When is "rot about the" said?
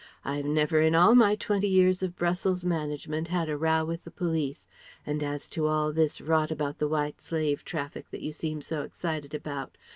6.19-6.87